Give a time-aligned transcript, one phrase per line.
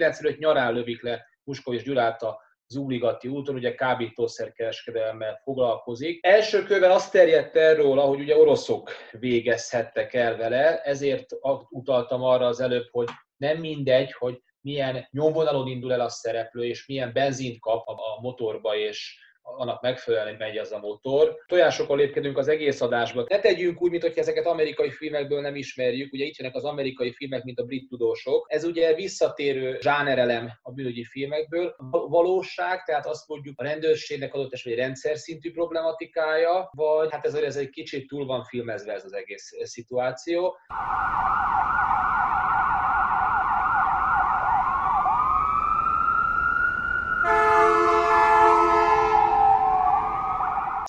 [0.00, 6.26] 95 nyarán lövik le Muskovics Gyulát a Zúligati úton, ugye kábítószerkereskedelemmel foglalkozik.
[6.26, 11.26] Első körben azt terjedt erről, hogy ugye oroszok végezhettek el vele, ezért
[11.68, 16.86] utaltam arra az előbb, hogy nem mindegy, hogy milyen nyomvonalon indul el a szereplő, és
[16.86, 19.18] milyen benzint kap a motorba, és
[19.56, 21.36] annak megfelelően megy az a motor.
[21.46, 23.24] Tojásokkal lépkedünk az egész adásba.
[23.28, 26.12] Ne tegyünk úgy, mintha ezeket amerikai filmekből nem ismerjük.
[26.12, 28.46] Ugye itt jönnek az amerikai filmek, mint a brit tudósok.
[28.48, 31.74] Ez ugye visszatérő zsánerelem a bűnügyi filmekből.
[31.90, 37.34] Valóság, tehát azt mondjuk a rendőrségnek adott esetben egy rendszer szintű problematikája, vagy hát ez,
[37.34, 40.56] ez egy kicsit túl van filmezve ez az egész szituáció.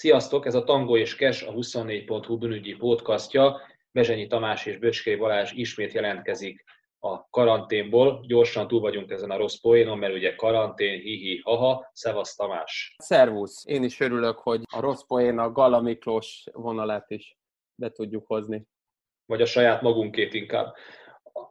[0.02, 3.62] Sziasztok, ez a Tango és Kes, a 24.hu bűnügyi podcastja.
[3.91, 6.64] Bezsenyi Tamás és Böcskei Balázs ismét jelentkezik
[7.00, 8.24] a karanténból.
[8.27, 11.90] Gyorsan túl vagyunk ezen a rossz poénon, mert ugye karantén, hihi, haha.
[11.94, 12.96] Szevasz Tamás!
[12.98, 13.66] Szervusz!
[13.66, 17.38] Én is örülök, hogy a rossz poén a Gala Miklós vonalát is
[17.76, 18.68] be tudjuk hozni.
[19.26, 20.74] Vagy a saját magunkét inkább.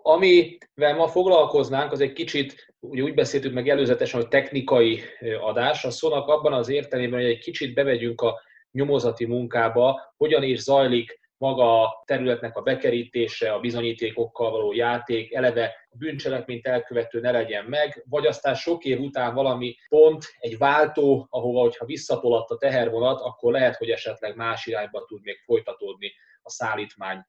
[0.03, 5.01] Amivel ma foglalkoznánk, az egy kicsit, ugye úgy beszéltük meg előzetesen, hogy technikai
[5.41, 10.59] adás, a szónak abban az értelmében, hogy egy kicsit bevegyünk a nyomozati munkába, hogyan is
[10.59, 17.31] zajlik maga a területnek a bekerítése, a bizonyítékokkal való játék, eleve a bűncselekményt elkövető ne
[17.31, 22.57] legyen meg, vagy aztán sok év után valami pont, egy váltó, ahova, hogyha visszatoladt a
[22.57, 27.27] tehervonat, akkor lehet, hogy esetleg más irányba tud még folytatódni a szállítmánynak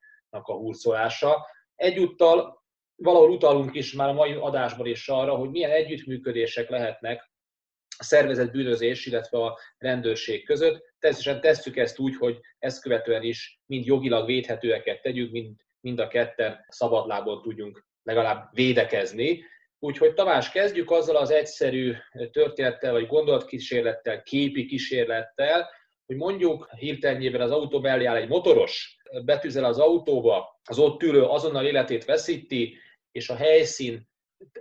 [0.48, 1.46] a hurcolása.
[1.82, 2.64] Egyúttal
[2.96, 7.32] valahol utalunk is már a mai adásban is arra, hogy milyen együttműködések lehetnek
[7.98, 10.94] a szervezett bűnözés, illetve a rendőrség között.
[11.00, 16.08] Természetesen tesszük ezt úgy, hogy ezt követően is mind jogilag védhetőeket tegyünk, mind, mind a
[16.08, 19.44] ketten szabadlábon tudjunk legalább védekezni.
[19.80, 21.94] Úgyhogy Tamás, kezdjük azzal az egyszerű
[22.32, 25.70] történettel, vagy gondolatkísérlettel, képi kísérlettel,
[26.12, 31.24] hogy mondjuk hirtelenjében az autó mellé áll egy motoros, betűzel az autóba, az ott ülő
[31.24, 32.78] azonnal életét veszíti,
[33.12, 34.10] és a helyszín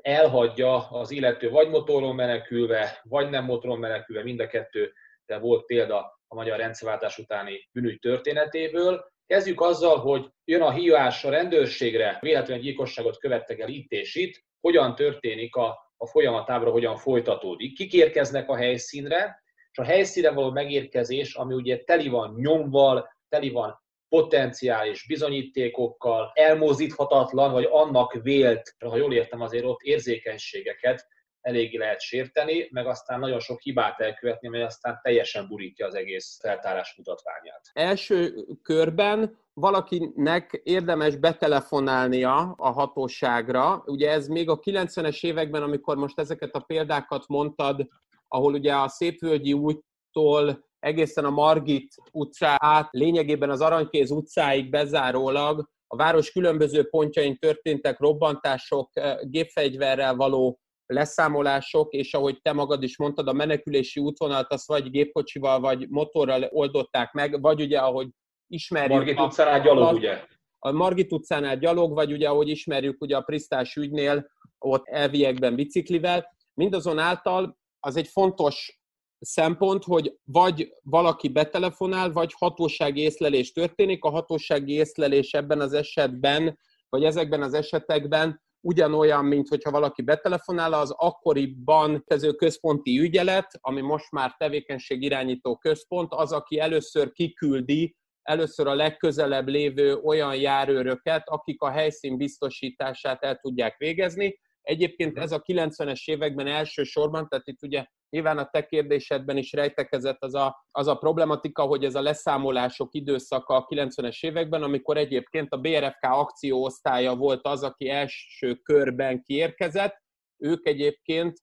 [0.00, 4.92] elhagyja az illető vagy motoron menekülve, vagy nem motoron menekülve, mind a kettő,
[5.26, 9.04] de volt példa a magyar rendszerváltás utáni bűnügy történetéből.
[9.26, 14.42] Kezdjük azzal, hogy jön a hívás a rendőrségre, véletlenül gyilkosságot követtek el itt és itt,
[14.60, 17.74] hogyan történik a, a folyamatábra, hogyan folytatódik.
[17.74, 23.50] Kik érkeznek a helyszínre, és a helyszínre való megérkezés, ami ugye teli van nyomval, teli
[23.50, 31.06] van potenciális bizonyítékokkal, elmozdíthatatlan, vagy annak vélt, ha jól értem, azért ott érzékenységeket
[31.40, 36.38] eléggé lehet sérteni, meg aztán nagyon sok hibát elkövetni, mert aztán teljesen burítja az egész
[36.40, 37.60] feltárás mutatványát.
[37.72, 43.82] Első körben valakinek érdemes betelefonálnia a hatóságra.
[43.86, 47.88] Ugye ez még a 90-es években, amikor most ezeket a példákat mondtad,
[48.32, 55.68] ahol ugye a Szépvölgyi úttól egészen a Margit utcá át, lényegében az Aranykéz utcáig bezárólag
[55.86, 62.98] a város különböző pontjain történtek robbantások, eh, gépfegyverrel való leszámolások, és ahogy te magad is
[62.98, 68.08] mondtad, a menekülési útvonalat azt vagy gépkocsival, vagy motorral oldották meg, vagy ugye, ahogy
[68.46, 68.92] ismerjük...
[68.92, 70.24] Margit utcánál gyalog, ugye?
[70.58, 76.36] A Margit utcánál gyalog, vagy ugye, ahogy ismerjük, ugye a Prisztás ügynél ott elviekben biciklivel.
[76.54, 78.80] Mindazonáltal az egy fontos
[79.20, 84.04] szempont, hogy vagy valaki betelefonál, vagy hatósági észlelés történik.
[84.04, 86.58] A hatósági észlelés ebben az esetben,
[86.88, 93.80] vagy ezekben az esetekben ugyanolyan, mint hogyha valaki betelefonál, az akkoriban kező központi ügyelet, ami
[93.80, 101.28] most már tevékenység irányító központ, az, aki először kiküldi, először a legközelebb lévő olyan járőröket,
[101.28, 104.38] akik a helyszín biztosítását el tudják végezni.
[104.62, 110.22] Egyébként ez a 90-es években elsősorban, tehát itt ugye Nyilván a te kérdésedben is rejtekezett
[110.22, 115.52] az a, az a problematika, hogy ez a leszámolások időszaka a 90-es években, amikor egyébként
[115.52, 120.02] a BRFK akcióosztálya volt az, aki első körben kiérkezett.
[120.42, 121.38] Ők egyébként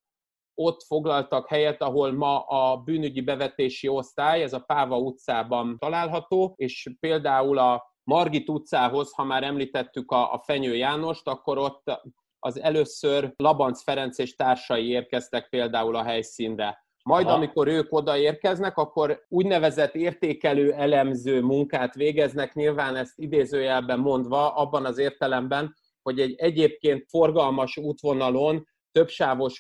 [0.54, 6.90] ott foglaltak helyet, ahol ma a bűnügyi bevetési osztály, ez a Páva utcában található, és
[7.00, 12.02] például a Margit utcához, ha már említettük a, a Fenyő Jánost, akkor ott
[12.40, 16.86] az először Labanc Ferenc és társai érkeztek például a helyszínre.
[17.04, 17.36] Majd, Aha.
[17.36, 24.98] amikor ők odaérkeznek, akkor úgynevezett értékelő elemző munkát végeznek, nyilván ezt idézőjelben mondva, abban az
[24.98, 29.60] értelemben, hogy egy egyébként forgalmas útvonalon, többsávos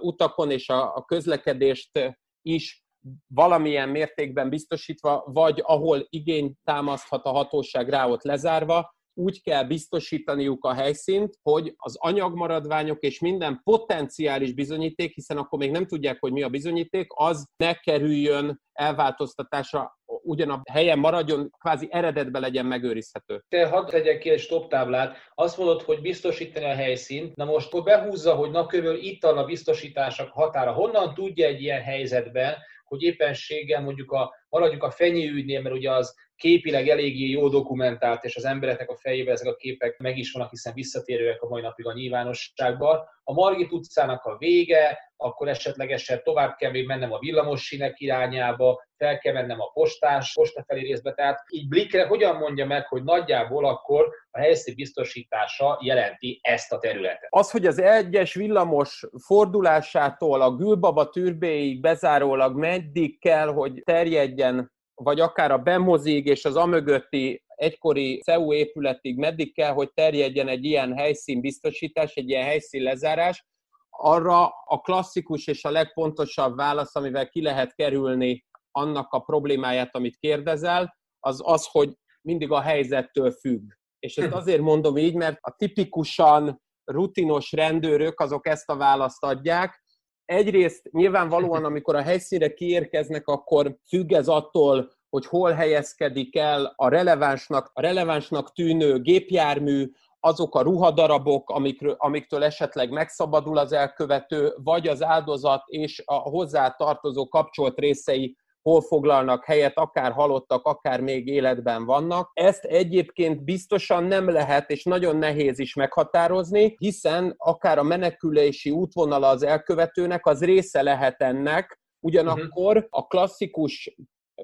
[0.00, 2.84] utakon és a közlekedést is
[3.26, 10.64] valamilyen mértékben biztosítva, vagy ahol igényt támaszthat a hatóság rá ott lezárva, úgy kell biztosítaniuk
[10.64, 16.32] a helyszínt, hogy az anyagmaradványok és minden potenciális bizonyíték, hiszen akkor még nem tudják, hogy
[16.32, 23.44] mi a bizonyíték, az ne kerüljön elváltoztatásra, ugyan a helyen maradjon, kvázi eredetbe legyen megőrizhető.
[23.48, 25.16] Te hadd tegyek ki egy stop táblát.
[25.34, 27.36] Azt mondod, hogy biztosítani a helyszínt.
[27.36, 30.72] Na most akkor behúzza, hogy na körül itt a biztosítások határa.
[30.72, 32.54] Honnan tudja egy ilyen helyzetben,
[32.84, 38.36] hogy éppenséggel mondjuk a, maradjuk a fenyőügynél, mert ugye az képileg eléggé jó dokumentált, és
[38.36, 41.86] az embereknek a fejében ezek a képek meg is vannak, hiszen visszatérőek a mai napig
[41.86, 43.00] a nyilvánosságban.
[43.24, 48.84] A Margit utcának a vége, akkor esetlegesen tovább kell még mennem a villamos sinek irányába,
[48.96, 51.12] fel kell mennem a postás, posta felé részbe.
[51.12, 56.78] Tehát így Blikre hogyan mondja meg, hogy nagyjából akkor a helyszín biztosítása jelenti ezt a
[56.78, 57.28] területet?
[57.28, 65.20] Az, hogy az egyes villamos fordulásától a Gülbaba türbéig bezárólag meddig kell, hogy terjedjen vagy
[65.20, 70.96] akár a Bemozig és az amögötti egykori CEU épületig meddig kell, hogy terjedjen egy ilyen
[70.96, 73.46] helyszínbiztosítás, egy ilyen helyszín lezárás,
[73.90, 80.16] arra a klasszikus és a legpontosabb válasz, amivel ki lehet kerülni annak a problémáját, amit
[80.16, 83.72] kérdezel, az az, hogy mindig a helyzettől függ.
[83.98, 89.82] És ezt azért mondom így, mert a tipikusan rutinos rendőrök azok ezt a választ adják,
[90.24, 96.88] egyrészt nyilvánvalóan, amikor a helyszínre kiérkeznek, akkor függ ez attól, hogy hol helyezkedik el a
[96.88, 104.88] relevánsnak, a relevánsnak tűnő gépjármű, azok a ruhadarabok, amikről, amiktől esetleg megszabadul az elkövető, vagy
[104.88, 111.26] az áldozat és a hozzá tartozó kapcsolt részei hol foglalnak helyet, akár halottak, akár még
[111.26, 112.30] életben vannak.
[112.34, 119.28] Ezt egyébként biztosan nem lehet, és nagyon nehéz is meghatározni, hiszen akár a menekülési útvonala
[119.28, 123.96] az elkövetőnek, az része lehet ennek, ugyanakkor a klasszikus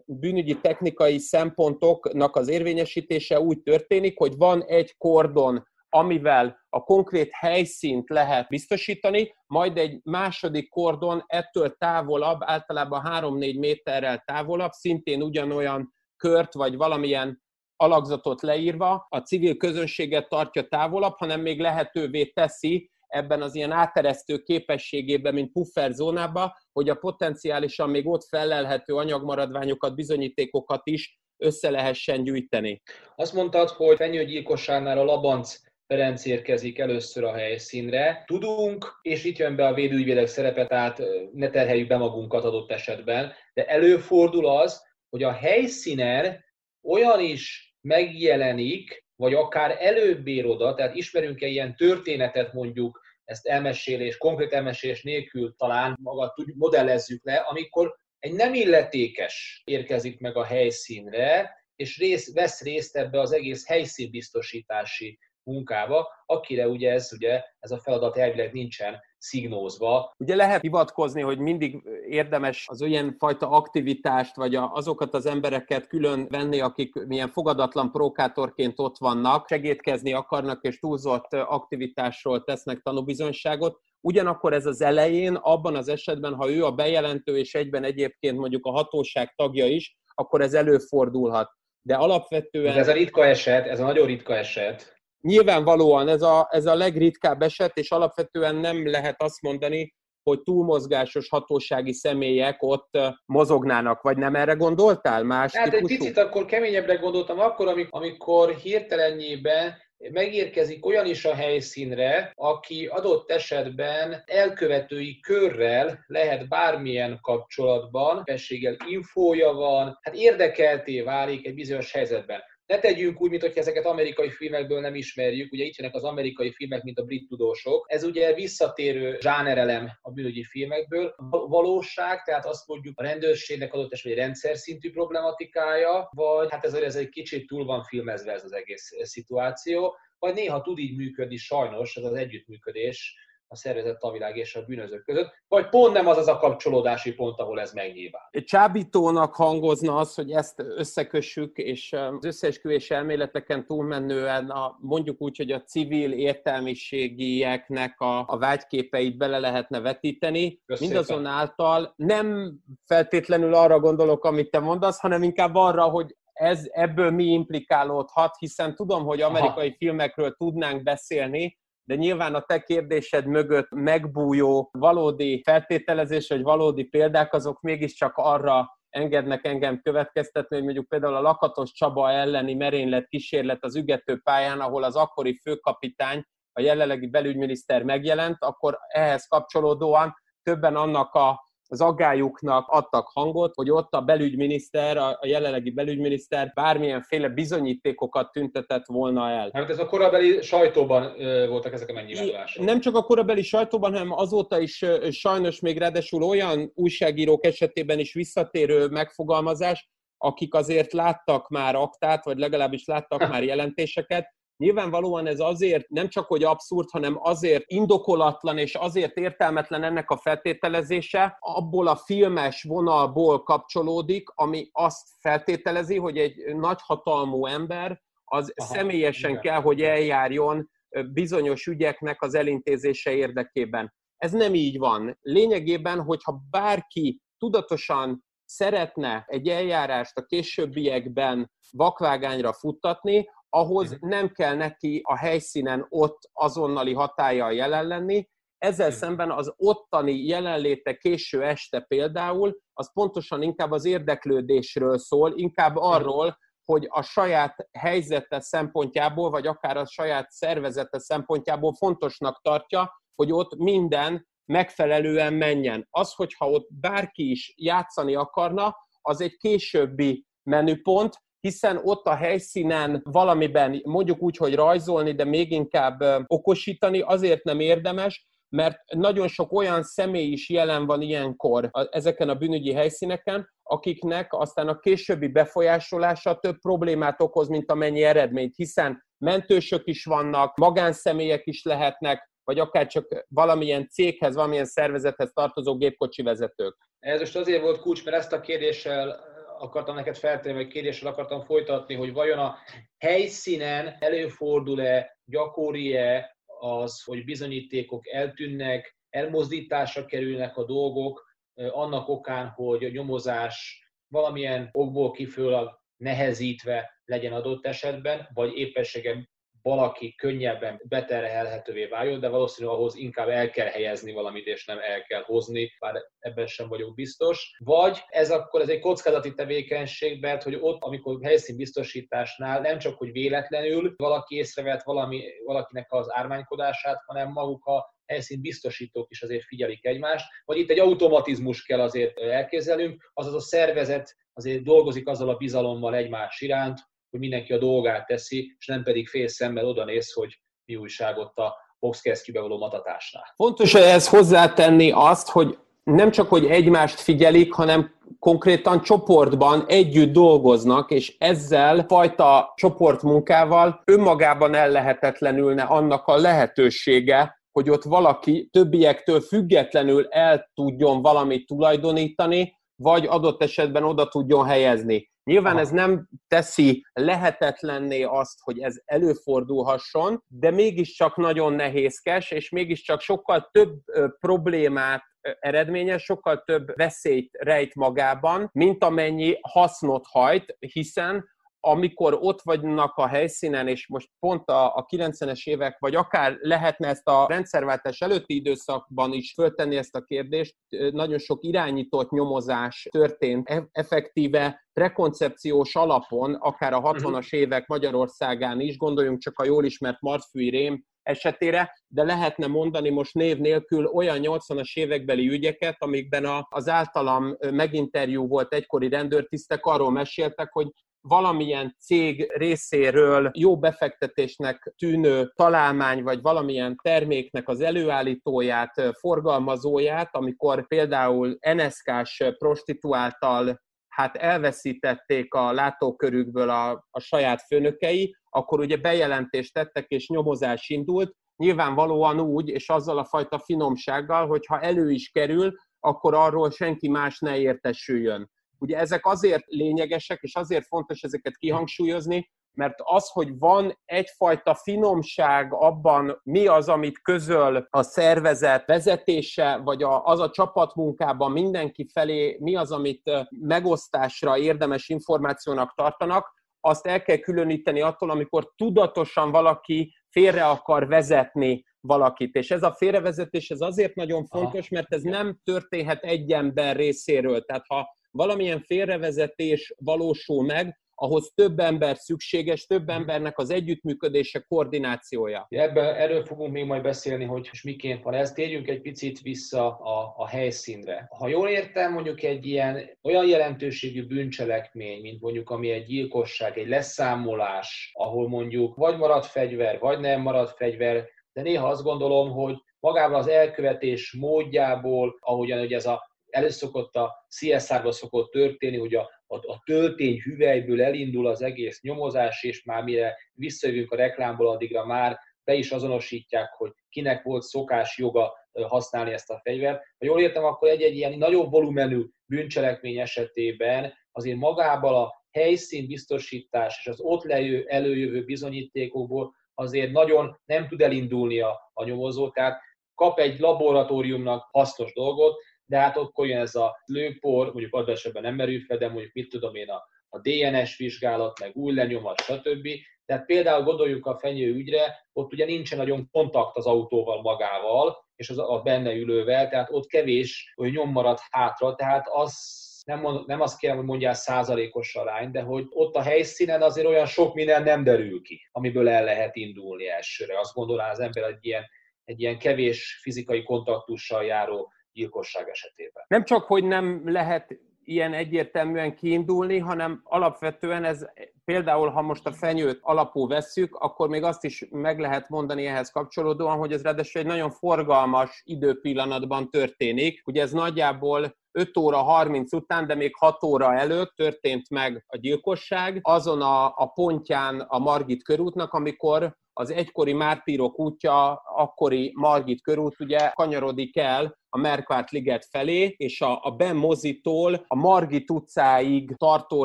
[0.06, 8.08] bűnügyi technikai szempontoknak az érvényesítése úgy történik, hogy van egy kordon amivel a konkrét helyszínt
[8.08, 16.54] lehet biztosítani, majd egy második kordon ettől távolabb, általában 3-4 méterrel távolabb, szintén ugyanolyan kört
[16.54, 17.42] vagy valamilyen
[17.76, 24.38] alakzatot leírva, a civil közönséget tartja távolabb, hanem még lehetővé teszi ebben az ilyen áteresztő
[24.38, 32.24] képességében, mint puffer zónába, hogy a potenciálisan még ott felelhető anyagmaradványokat, bizonyítékokat is össze lehessen
[32.24, 32.82] gyűjteni.
[33.16, 38.24] Azt mondtad, hogy fenyőgyilkosságnál a labanc Ferenc érkezik először a helyszínre.
[38.26, 41.02] Tudunk, és itt jön be a védőügyvédek szerepe, tehát
[41.32, 46.44] ne terheljük be magunkat adott esetben, de előfordul az, hogy a helyszínen
[46.82, 54.16] olyan is megjelenik, vagy akár előbb ér oda, tehát ismerünk-e ilyen történetet mondjuk, ezt elmesélés,
[54.16, 60.44] konkrét elmesélés nélkül talán maga tudjuk, modellezzük le, amikor egy nem illetékes érkezik meg a
[60.44, 67.70] helyszínre, és rész, vesz részt ebbe az egész helyszínbiztosítási munkába, akire ugye ez, ugye ez
[67.70, 70.14] a feladat elvileg nincsen szignózva.
[70.18, 76.26] Ugye lehet hivatkozni, hogy mindig érdemes az olyan fajta aktivitást, vagy azokat az embereket külön
[76.28, 83.78] venni, akik milyen fogadatlan provokátorként ott vannak, segítkezni akarnak, és túlzott aktivitásról tesznek tanúbizonyságot.
[84.00, 88.66] Ugyanakkor ez az elején, abban az esetben, ha ő a bejelentő, és egyben egyébként mondjuk
[88.66, 91.50] a hatóság tagja is, akkor ez előfordulhat.
[91.82, 92.76] De alapvetően...
[92.76, 97.42] Ez a ritka eset, ez a nagyon ritka eset, Nyilvánvalóan ez a, ez a legritkább
[97.42, 104.34] eset, és alapvetően nem lehet azt mondani, hogy túlmozgásos hatósági személyek ott mozognának, vagy nem
[104.34, 105.22] erre gondoltál?
[105.22, 105.92] Más hát típusú?
[105.92, 109.74] egy picit akkor keményebbre gondoltam, akkor, amikor hirtelenjében
[110.12, 119.52] megérkezik olyan is a helyszínre, aki adott esetben elkövetői körrel lehet bármilyen kapcsolatban, fességgel infója
[119.52, 124.94] van, hát érdekelté válik egy bizonyos helyzetben ne tegyünk úgy, mintha ezeket amerikai filmekből nem
[124.94, 125.52] ismerjük.
[125.52, 127.86] Ugye itt jönnek az amerikai filmek, mint a brit tudósok.
[127.88, 131.14] Ez ugye visszatérő zsánerelem a bűnügyi filmekből.
[131.30, 136.74] Valóság, tehát azt mondjuk a rendőrségnek adott esetben egy rendszer szintű problematikája, vagy hát ez,
[136.74, 141.36] ez egy kicsit túl van filmezve ez az egész szituáció, vagy néha tud így működni
[141.36, 143.16] sajnos ez az együttműködés
[143.48, 147.40] a szervezett tavilág és a bűnözők között, vagy pont nem az az a kapcsolódási pont,
[147.40, 148.22] ahol ez megnyilván.
[148.44, 155.50] Csábítónak hangozna az, hogy ezt összekössük, és az összeesküvés elméleteken túlmenően a, mondjuk úgy, hogy
[155.50, 160.60] a civil értelmiségieknek a, a vágyképeit bele lehetne vetíteni.
[160.66, 160.92] Köszönöm.
[160.92, 162.54] Mindazonáltal nem
[162.86, 168.74] feltétlenül arra gondolok, amit te mondasz, hanem inkább arra, hogy ez ebből mi implikálódhat, hiszen
[168.74, 169.76] tudom, hogy amerikai Aha.
[169.78, 177.34] filmekről tudnánk beszélni, de nyilván a te kérdésed mögött megbújó valódi feltételezés, vagy valódi példák,
[177.34, 183.64] azok mégiscsak arra engednek engem következtetni, hogy mondjuk például a Lakatos Csaba elleni merénylet kísérlet
[183.64, 190.76] az ügető pályán, ahol az akkori főkapitány, a jelenlegi belügyminiszter megjelent, akkor ehhez kapcsolódóan többen
[190.76, 198.32] annak a az aggályuknak adtak hangot, hogy ott a belügyminiszter, a jelenlegi belügyminiszter bármilyenféle bizonyítékokat
[198.32, 199.50] tüntetett volna el.
[199.52, 201.12] Hát ez a korabeli sajtóban
[201.48, 202.64] voltak ezek a megnyilvánulások.
[202.64, 208.12] Nem csak a korabeli sajtóban, hanem azóta is sajnos még ráadásul olyan újságírók esetében is
[208.12, 215.88] visszatérő megfogalmazás, akik azért láttak már aktát, vagy legalábbis láttak már jelentéseket, Nyilvánvalóan ez azért
[215.88, 221.96] nem csak, hogy abszurd, hanem azért indokolatlan és azért értelmetlen ennek a feltételezése, abból a
[221.96, 229.42] filmes vonalból kapcsolódik, ami azt feltételezi, hogy egy nagyhatalmú ember az Aha, személyesen igen.
[229.42, 230.70] kell, hogy eljárjon
[231.12, 233.94] bizonyos ügyeknek az elintézése érdekében.
[234.16, 235.18] Ez nem így van.
[235.20, 245.00] Lényegében, hogyha bárki tudatosan szeretne egy eljárást a későbbiekben vakvágányra futtatni, ahhoz nem kell neki
[245.04, 248.28] a helyszínen ott azonnali hatája jelen lenni,
[248.58, 255.76] ezzel szemben az ottani jelenléte késő este például, az pontosan inkább az érdeklődésről szól, inkább
[255.76, 263.32] arról, hogy a saját helyzete szempontjából, vagy akár a saját szervezete szempontjából fontosnak tartja, hogy
[263.32, 265.86] ott minden megfelelően menjen.
[265.90, 273.02] Az, hogyha ott bárki is játszani akarna, az egy későbbi menüpont, hiszen ott a helyszínen
[273.04, 279.52] valamiben mondjuk úgy, hogy rajzolni, de még inkább okosítani azért nem érdemes, mert nagyon sok
[279.52, 286.38] olyan személy is jelen van ilyenkor ezeken a bűnügyi helyszíneken, akiknek aztán a későbbi befolyásolása
[286.38, 292.86] több problémát okoz, mint amennyi eredményt, hiszen mentősök is vannak, magánszemélyek is lehetnek, vagy akár
[292.86, 296.76] csak valamilyen céghez, valamilyen szervezethez tartozó gépkocsi vezetők.
[296.98, 301.40] Ez most azért volt kulcs, mert ezt a kérdéssel akartam neked feltenni, vagy kérdéssel akartam
[301.40, 302.56] folytatni, hogy vajon a
[302.98, 312.90] helyszínen előfordul-e, gyakori-e az, hogy bizonyítékok eltűnnek, elmozdításra kerülnek a dolgok, annak okán, hogy a
[312.90, 319.28] nyomozás valamilyen okból kifőleg nehezítve legyen adott esetben, vagy éppenséggel
[319.62, 325.02] valaki könnyebben beterhelhetővé váljon, de valószínűleg ahhoz inkább el kell helyezni valamit, és nem el
[325.02, 327.56] kell hozni, bár ebben sem vagyok biztos.
[327.64, 333.12] Vagy ez akkor ez egy kockázati tevékenység, mert hogy ott, amikor helyszínbiztosításnál nem csak, hogy
[333.12, 339.86] véletlenül valaki észrevett valami, valakinek az ármánykodását, hanem maguk a helyszín biztosítók is azért figyelik
[339.86, 345.36] egymást, vagy itt egy automatizmus kell azért elképzelünk, azaz a szervezet azért dolgozik azzal a
[345.36, 346.78] bizalommal egymás iránt,
[347.10, 351.18] hogy mindenki a dolgát teszi, és nem pedig fél szemmel oda néz, hogy mi újság
[351.18, 353.32] ott a boxkeresztjűbe való matatásnál.
[353.36, 360.90] Fontos ehhez hozzátenni azt, hogy nem csak, hogy egymást figyelik, hanem konkrétan csoportban együtt dolgoznak,
[360.90, 370.50] és ezzel fajta csoportmunkával önmagában ellehetetlenülne annak a lehetősége, hogy ott valaki többiektől függetlenül el
[370.54, 375.10] tudjon valamit tulajdonítani, vagy adott esetben oda tudjon helyezni.
[375.24, 375.60] Nyilván Aha.
[375.60, 383.48] ez nem teszi lehetetlenné azt, hogy ez előfordulhasson, de mégiscsak nagyon nehézkes, és mégiscsak sokkal
[383.52, 383.78] több
[384.20, 385.02] problémát
[385.40, 391.24] eredményes, sokkal több veszélyt rejt magában, mint amennyi hasznot hajt, hiszen
[391.60, 396.88] amikor ott vagynak a helyszínen, és most pont a, a 90-es évek, vagy akár lehetne
[396.88, 400.54] ezt a rendszerváltás előtti időszakban is föltenni ezt a kérdést,
[400.90, 407.36] nagyon sok irányított nyomozás történt e, effektíve prekoncepciós alapon, akár a 60-as mhm.
[407.36, 413.14] évek Magyarországán is, gondoljunk csak a jól ismert Martfűi Rém esetére, de lehetne mondani most
[413.14, 419.90] név nélkül olyan 80-as évekbeli ügyeket, amikben a, az általam meginterjú volt egykori rendőrtisztek, arról
[419.90, 420.66] meséltek, hogy
[421.00, 431.38] valamilyen cég részéről jó befektetésnek tűnő találmány, vagy valamilyen terméknek az előállítóját, forgalmazóját, amikor például
[431.54, 440.08] NSK-s prostituáltal hát elveszítették a látókörükből a, a saját főnökei, akkor ugye bejelentést tettek és
[440.08, 446.14] nyomozás indult, nyilvánvalóan úgy, és azzal a fajta finomsággal, hogy ha elő is kerül, akkor
[446.14, 448.30] arról senki más ne értesüljön.
[448.58, 455.52] Ugye ezek azért lényegesek, és azért fontos ezeket kihangsúlyozni, mert az, hogy van egyfajta finomság
[455.52, 462.36] abban, mi az, amit közöl a szervezet vezetése, vagy a, az a csapatmunkában mindenki felé,
[462.40, 469.94] mi az, amit megosztásra érdemes információnak tartanak, azt el kell különíteni attól, amikor tudatosan valaki
[470.10, 472.34] félre akar vezetni valakit.
[472.34, 477.44] És ez a félrevezetés ez azért nagyon fontos, mert ez nem történhet egy ember részéről.
[477.44, 485.46] Tehát ha valamilyen félrevezetés valósul meg, ahhoz több ember szükséges, több embernek az együttműködése, koordinációja.
[485.48, 488.32] Ebben, erről fogunk még majd beszélni, hogy miként van ez.
[488.32, 491.08] Térjünk egy picit vissza a, a helyszínre.
[491.16, 496.68] Ha jól értem, mondjuk egy ilyen olyan jelentőségű bűncselekmény, mint mondjuk ami egy gyilkosság, egy
[496.68, 502.56] leszámolás, ahol mondjuk vagy marad fegyver, vagy nem marad fegyver, de néha azt gondolom, hogy
[502.80, 509.10] magával az elkövetés módjából, ahogyan ugye ez a előszokott a CSR-ban szokott történni, hogy a,
[509.26, 514.86] a, a töltény hüvelyből elindul az egész nyomozás, és már mire visszajövünk a reklámból, addigra
[514.86, 519.82] már be is azonosítják, hogy kinek volt szokás joga használni ezt a fegyvert.
[519.98, 526.78] Ha jól értem, akkor egy-egy ilyen nagyobb volumenű bűncselekmény esetében azért magában a helyszín biztosítás
[526.80, 532.60] és az ott lejő, előjövő bizonyítékokból azért nagyon nem tud elindulni a, a nyomozó, tehát
[532.94, 538.22] kap egy laboratóriumnak hasznos dolgot, de hát akkor jön ez a lőpor, mondjuk adott esetben
[538.22, 542.20] nem merül fel, de mondjuk mit tudom én, a, a DNS vizsgálat, meg új lenyomat,
[542.20, 542.68] stb.
[543.06, 548.30] Tehát például gondoljuk a fenyő ügyre, ott ugye nincsen nagyon kontakt az autóval magával, és
[548.30, 553.26] az a benne ülővel, tehát ott kevés hogy nyom maradt hátra, tehát az nem, mond,
[553.26, 557.34] nem azt kérem, hogy mondjál százalékos arány, de hogy ott a helyszínen azért olyan sok
[557.34, 560.38] minden nem derül ki, amiből el lehet indulni elsőre.
[560.38, 561.64] Azt gondolná az ember egy ilyen,
[562.04, 566.04] egy ilyen kevés fizikai kontaktussal járó gyilkosság esetében.
[566.08, 571.06] Nem csak, hogy nem lehet ilyen egyértelműen kiindulni, hanem alapvetően ez
[571.44, 575.90] például, ha most a fenyőt alapú vesszük, akkor még azt is meg lehet mondani ehhez
[575.90, 580.22] kapcsolódóan, hogy ez ráadásul egy nagyon forgalmas időpillanatban történik.
[580.26, 585.16] Ugye ez nagyjából 5 óra 30 után, de még 6 óra előtt történt meg a
[585.16, 592.62] gyilkosság, azon a, a pontján a Margit körútnak, amikor az egykori Mártírok útja, akkori Margit
[592.62, 598.30] körút ugye kanyarodik el a Merkvárt liget felé, és a, a Ben Mozitól a Margit
[598.30, 599.64] utcáig tartó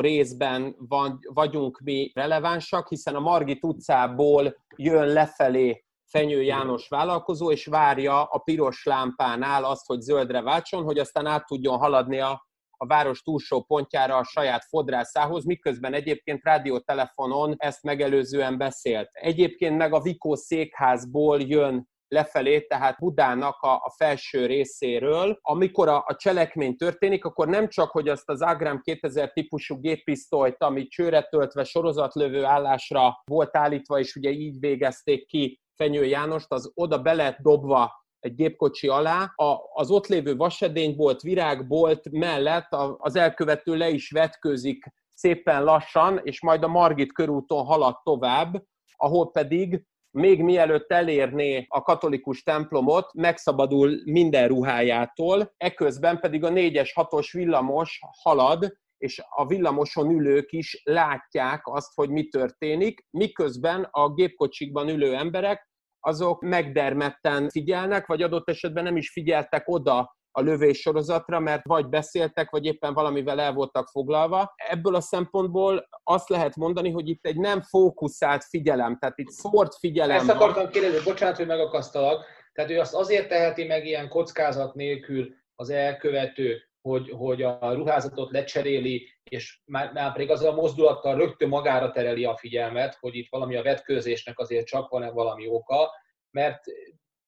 [0.00, 5.84] részben van, vagyunk mi relevánsak, hiszen a Margit utcából jön lefelé
[6.18, 11.46] Fenyő János vállalkozó, és várja a piros lámpánál azt, hogy zöldre váltson, hogy aztán át
[11.46, 18.58] tudjon haladni a a város túlsó pontjára a saját fodrászához, miközben egyébként rádiótelefonon ezt megelőzően
[18.58, 19.08] beszélt.
[19.12, 25.38] Egyébként meg a Vikó székházból jön lefelé, tehát Budának a, a felső részéről.
[25.40, 30.62] Amikor a, a cselekmény történik, akkor nem csak, hogy azt az Agram 2000 típusú géppisztolyt,
[30.62, 36.70] ami csőre töltve sorozatlövő állásra volt állítva, és ugye így végezték ki Fenyő Jánost, az
[36.74, 43.16] oda be lett dobva egy gépkocsi alá, a, az ott lévő vasedénybolt, virágbolt mellett az
[43.16, 44.84] elkövető le is vetkőzik
[45.14, 48.64] szépen lassan, és majd a Margit körúton halad tovább,
[48.96, 56.90] ahol pedig még mielőtt elérné a katolikus templomot, megszabadul minden ruhájától, eközben pedig a 4-es,
[56.94, 64.12] 6-os villamos halad, és a villamoson ülők is látják azt, hogy mi történik, miközben a
[64.12, 65.68] gépkocsikban ülő emberek
[66.00, 71.88] azok megdermetten figyelnek, vagy adott esetben nem is figyeltek oda a lövés sorozatra, mert vagy
[71.88, 74.54] beszéltek, vagy éppen valamivel el voltak foglalva.
[74.56, 79.74] Ebből a szempontból azt lehet mondani, hogy itt egy nem fókuszált figyelem, tehát itt szórt
[79.74, 82.24] figyelem Ezt akartam kérdezni, bocsánat, hogy megakasztalak.
[82.52, 88.30] Tehát ő azt azért teheti meg ilyen kockázat nélkül az elkövető, hogy, hogy a ruházatot
[88.30, 93.28] lecseréli, és már, már pedig az a mozdulattal rögtön magára tereli a figyelmet, hogy itt
[93.30, 95.90] valami a vetkőzésnek azért csak van-e valami oka,
[96.30, 96.60] mert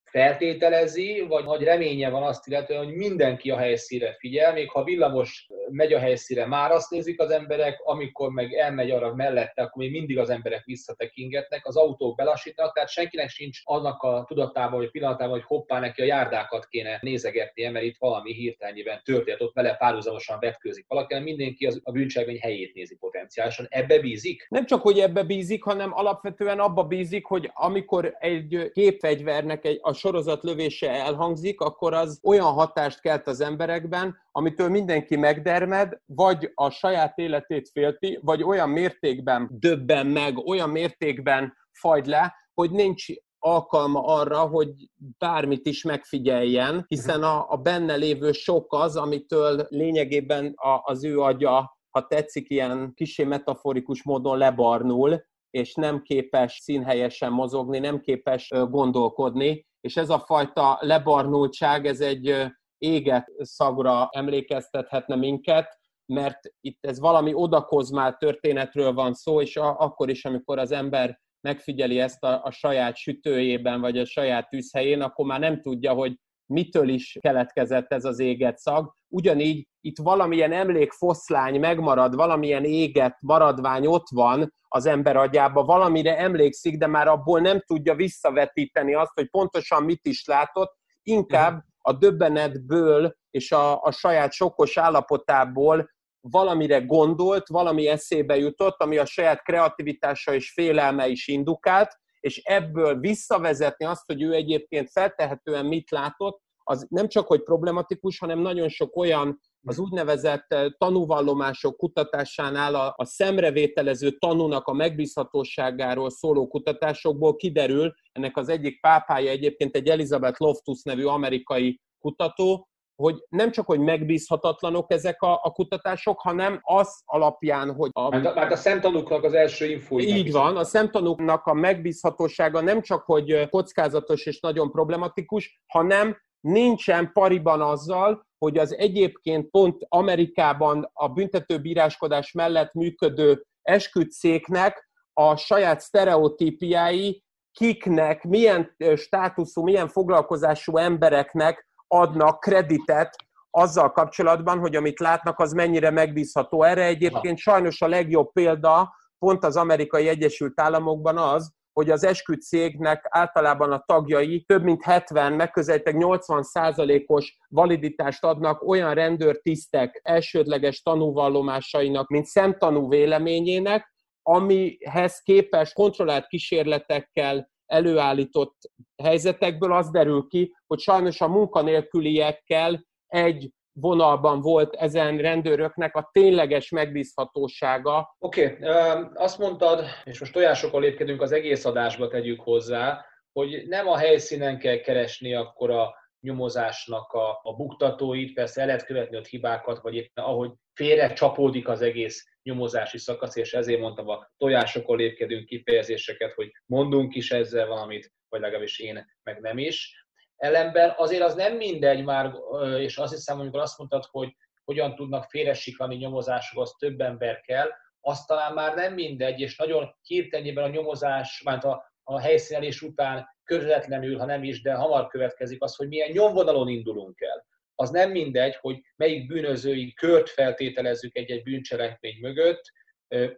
[0.04, 5.46] feltételezi, vagy nagy reménye van azt illetően, hogy mindenki a helyszíre figyel, még ha villamos
[5.70, 9.90] megy a helyszíre, már azt nézik az emberek, amikor meg elmegy arra mellette, akkor még
[9.90, 15.32] mindig az emberek visszatekingetnek, az autók belassítanak, tehát senkinek sincs annak a tudatában, vagy pillanatában,
[15.32, 20.38] hogy hoppá neki a járdákat kéne nézegetnie, mert itt valami hirtelenjében történt, ott vele párhuzamosan
[20.40, 23.66] vetkőzik valaki, hanem mindenki az, a bűncselekmény helyét nézi potenciálisan.
[23.68, 24.46] Ebbe bízik?
[24.48, 29.92] Nem csak, hogy ebbe bízik, hanem alapvetően abba bízik, hogy amikor egy gépfegyvernek egy, a
[29.92, 36.70] sorozat lövése elhangzik, akkor az olyan hatást kelt az emberekben, amitől mindenki megdermed, vagy a
[36.70, 43.06] saját életét félti, vagy olyan mértékben döbben meg, olyan mértékben fagy le, hogy nincs
[43.38, 44.70] alkalma arra, hogy
[45.18, 51.20] bármit is megfigyeljen, hiszen a, a benne lévő sok az, amitől lényegében a, az ő
[51.20, 58.52] agya, ha tetszik, ilyen kisé metaforikus módon lebarnul, és nem képes színhelyesen mozogni, nem képes
[58.70, 66.98] gondolkodni, és ez a fajta lebarnultság, ez egy éget szagra emlékeztethetne minket, mert itt ez
[66.98, 72.42] valami odakozmált történetről van szó, és a, akkor is, amikor az ember megfigyeli ezt a,
[72.44, 77.92] a saját sütőjében, vagy a saját tűzhelyén, akkor már nem tudja, hogy mitől is keletkezett
[77.92, 78.94] ez az éget szag.
[79.08, 86.78] ugyanígy itt valamilyen emlékfoszlány megmarad, valamilyen éget maradvány ott van az ember agyába, valamire emlékszik,
[86.78, 91.64] de már abból nem tudja visszavetíteni azt, hogy pontosan mit is látott, inkább.
[91.86, 99.04] A döbbenetből és a, a saját sokkos állapotából valamire gondolt, valami eszébe jutott, ami a
[99.04, 105.90] saját kreativitása és félelme is indukált, és ebből visszavezetni azt, hogy ő egyébként feltehetően mit
[105.90, 112.74] látott, az nem csak hogy problematikus, hanem nagyon sok olyan az úgynevezett eh, tanúvallomások kutatásánál
[112.74, 119.88] a, a szemrevételező tanúnak a megbízhatóságáról szóló kutatásokból kiderül, ennek az egyik pápája egyébként egy
[119.88, 126.60] Elizabeth Loftus nevű amerikai kutató, hogy nem csak, hogy megbízhatatlanok ezek a, a kutatások, hanem
[126.62, 127.90] az alapján, hogy...
[127.92, 130.16] A, mert, a, mert a szemtanúknak az első infói.
[130.16, 137.10] Így van, a szemtanúknak a megbízhatósága nem csak, hogy kockázatos és nagyon problematikus, hanem nincsen
[137.12, 147.24] pariban azzal, hogy az egyébként pont Amerikában a büntetőbíráskodás mellett működő esküdszéknek a saját sztereotípiái
[147.52, 153.16] kiknek, milyen státuszú, milyen foglalkozású embereknek adnak kreditet
[153.50, 156.62] azzal kapcsolatban, hogy amit látnak, az mennyire megbízható.
[156.62, 162.42] Erre egyébként sajnos a legjobb példa pont az amerikai Egyesült Államokban az, hogy az esküdt
[162.42, 170.82] cégnek általában a tagjai több mint 70, megközelítőleg 80 százalékos validitást adnak olyan rendőrtisztek elsődleges
[170.82, 178.56] tanúvallomásainak, mint szemtanú véleményének, amihez képest kontrollált kísérletekkel előállított
[179.02, 186.70] helyzetekből az derül ki, hogy sajnos a munkanélküliekkel egy vonalban volt ezen rendőröknek a tényleges
[186.70, 188.16] megbízhatósága.
[188.18, 189.04] Oké, okay.
[189.14, 194.58] azt mondtad, és most tojásokkal lépkedünk az egész adásba tegyük hozzá, hogy nem a helyszínen
[194.58, 199.94] kell keresni akkor a nyomozásnak a, a buktatóit, persze el lehet követni ott hibákat, vagy
[199.94, 206.32] éppen ahogy félre csapódik az egész nyomozási szakasz, és ezért mondtam a tojásokon lépkedünk kifejezéseket,
[206.32, 210.05] hogy mondunk is ezzel valamit, vagy legalábbis én meg nem is.
[210.36, 212.32] Ellenben azért az nem mindegy már,
[212.78, 217.68] és azt hiszem, amikor azt mondtad, hogy hogyan tudnak félresiklani nyomozások, az több ember kell,
[218.00, 223.26] azt talán már nem mindegy, és nagyon hirtelenében a nyomozás, mert a, a helyszínelés után
[223.44, 227.46] közvetlenül, ha nem is, de hamar következik az, hogy milyen nyomvonalon indulunk el.
[227.74, 232.62] Az nem mindegy, hogy melyik bűnözői kört feltételezzük egy-egy bűncselekmény mögött,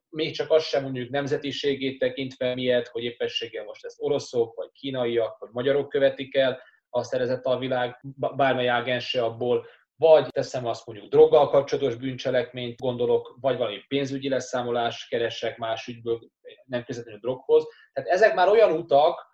[0.09, 5.39] még csak azt sem mondjuk nemzetiségét tekintve miért, hogy éppességgel most ezt oroszok, vagy kínaiak,
[5.39, 8.01] vagy magyarok követik el, azt szerezett a világ
[8.37, 15.09] bármely ágense abból, vagy teszem azt mondjuk droggal kapcsolatos bűncselekményt gondolok, vagy valami pénzügyi leszámolás
[15.09, 16.21] keresek más ügyből,
[16.65, 17.67] nem közvetlenül droghoz.
[17.93, 19.27] Tehát ezek már olyan utak,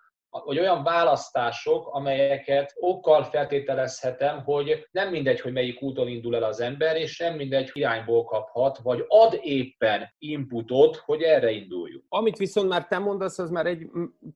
[0.43, 6.59] vagy olyan választások, amelyeket okkal feltételezhetem, hogy nem mindegy, hogy melyik úton indul el az
[6.59, 12.03] ember, és nem mindegy, irányból kaphat, vagy ad éppen inputot, hogy erre induljunk.
[12.09, 13.87] Amit viszont már te mondasz, az már egy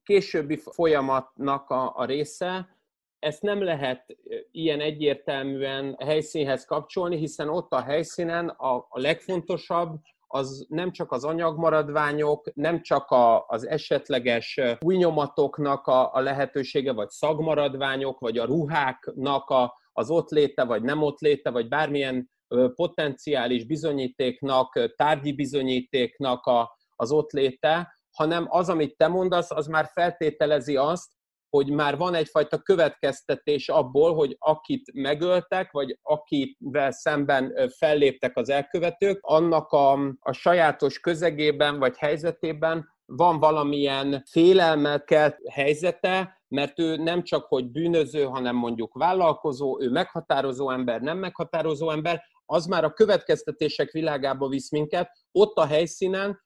[0.04, 2.79] későbbi folyamatnak a, a része,
[3.20, 4.18] ezt nem lehet
[4.52, 10.00] ilyen egyértelműen helyszínhez kapcsolni, hiszen ott a helyszínen a, a legfontosabb
[10.32, 17.10] az nem csak az anyagmaradványok, nem csak a, az esetleges új a, a lehetősége, vagy
[17.10, 22.30] szagmaradványok, vagy a ruháknak a, az ott léte, vagy nem ott léte, vagy bármilyen
[22.76, 29.90] potenciális bizonyítéknak, tárgyi bizonyítéknak a, az ott léte, hanem az, amit te mondasz, az már
[29.94, 31.12] feltételezi azt,
[31.50, 39.20] hogy már van egyfajta következtetés abból, hogy akit megöltek, vagy akivel szemben felléptek az elkövetők,
[39.22, 47.46] annak a, a sajátos közegében vagy helyzetében van valamilyen félelmekelt helyzete, mert ő nem csak
[47.46, 53.92] hogy bűnöző, hanem mondjuk vállalkozó, ő meghatározó ember, nem meghatározó ember, az már a következtetések
[53.92, 56.40] világába visz minket, ott a helyszínen,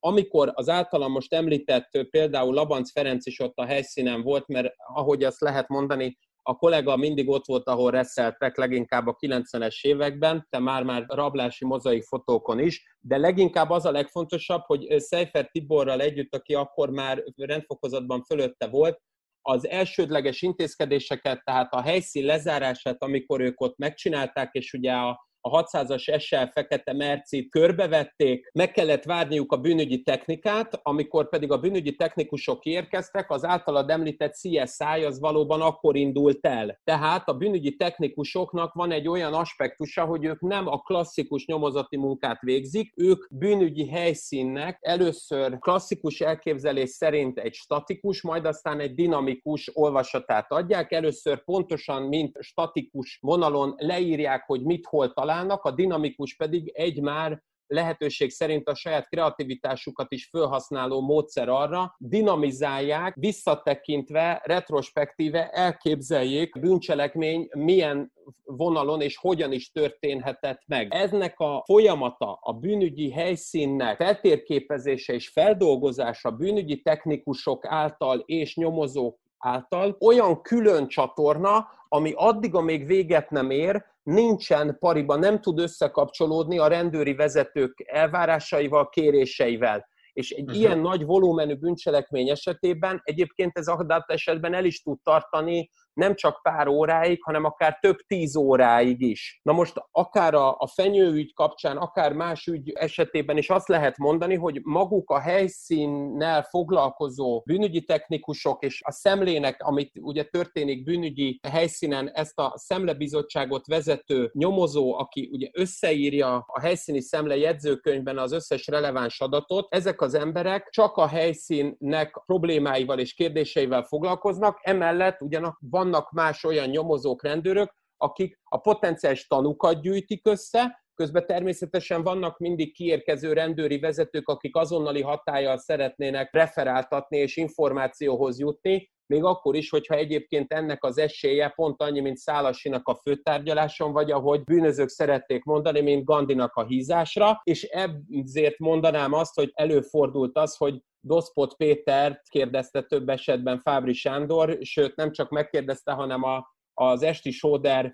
[0.00, 5.24] amikor az általam most említett például Labanc Ferenc is ott a helyszínen volt, mert ahogy
[5.24, 6.16] azt lehet mondani,
[6.48, 12.02] a kollega mindig ott volt, ahol reszeltek, leginkább a 90-es években, de már-már rablási mozaik
[12.02, 18.22] fotókon is, de leginkább az a legfontosabb, hogy Szejfer Tiborral együtt, aki akkor már rendfokozatban
[18.22, 19.00] fölötte volt,
[19.42, 25.62] az elsődleges intézkedéseket, tehát a helyszín lezárását, amikor ők ott megcsinálták, és ugye a, a
[25.62, 31.94] 600-as SL fekete mercit körbevették, meg kellett várniuk a bűnügyi technikát, amikor pedig a bűnügyi
[31.94, 36.80] technikusok érkeztek, az általad említett CSI az valóban akkor indult el.
[36.84, 42.40] Tehát a bűnügyi technikusoknak van egy olyan aspektusa, hogy ők nem a klasszikus nyomozati munkát
[42.40, 50.52] végzik, ők bűnügyi helyszínnek először klasszikus elképzelés szerint egy statikus, majd aztán egy dinamikus olvasatát
[50.52, 50.92] adják.
[50.92, 57.42] Először pontosan, mint statikus vonalon leírják, hogy mit hol találnak, a dinamikus pedig egy már
[57.66, 68.12] lehetőség szerint a saját kreativitásukat is felhasználó módszer arra, dinamizálják, visszatekintve, retrospektíve elképzeljék bűncselekmény milyen
[68.44, 70.94] vonalon és hogyan is történhetett meg.
[70.94, 79.96] Eznek a folyamata, a bűnügyi helyszínnek feltérképezése és feldolgozása bűnügyi technikusok által és nyomozók által
[80.00, 86.66] olyan külön csatorna, ami addig, amíg véget nem ér, nincsen pariba, nem tud összekapcsolódni a
[86.66, 89.88] rendőri vezetők elvárásaival, kéréseivel.
[90.12, 90.58] És egy uh-huh.
[90.58, 96.42] ilyen nagy volumenű bűncselekmény esetében egyébként ez adat esetben el is tud tartani nem csak
[96.42, 99.40] pár óráig, hanem akár több tíz óráig is.
[99.42, 104.34] Na most akár a, a fenyőügy kapcsán, akár más ügy esetében is azt lehet mondani,
[104.34, 112.10] hogy maguk a helyszínnel foglalkozó bűnügyi technikusok és a szemlének, amit ugye történik bűnügyi helyszínen,
[112.10, 119.20] ezt a szemlebizottságot vezető nyomozó, aki ugye összeírja a helyszíni szemle jegyzőkönyvben az összes releváns
[119.20, 126.10] adatot, ezek az emberek csak a helyszínnek problémáival és kérdéseivel foglalkoznak, emellett ugyanak van vannak
[126.10, 133.32] más olyan nyomozók, rendőrök, akik a potenciális tanúkat gyűjtik össze, közben természetesen vannak mindig kiérkező
[133.32, 140.52] rendőri vezetők, akik azonnali hatállyal szeretnének referáltatni és információhoz jutni, még akkor is, hogyha egyébként
[140.52, 146.04] ennek az esélye pont annyi, mint Szálasinak a főtárgyaláson, vagy ahogy bűnözők szerették mondani, mint
[146.04, 153.08] Gandinak a hízásra, és ezért mondanám azt, hogy előfordult az, hogy Doszpot Pétert kérdezte több
[153.08, 157.92] esetben Fábri Sándor, sőt nem csak megkérdezte, hanem a, az esti sóder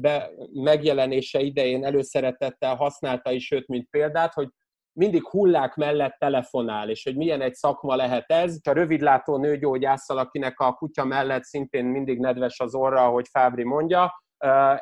[0.52, 4.48] megjelenése idején előszeretettel használta is őt, mint példát, hogy
[4.92, 8.58] mindig hullák mellett telefonál, és hogy milyen egy szakma lehet ez.
[8.62, 14.12] A rövidlátó nőgyógyászal, akinek a kutya mellett szintén mindig nedves az orra, ahogy Fábri mondja,